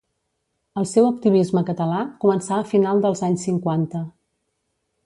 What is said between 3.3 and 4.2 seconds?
anys cinquanta.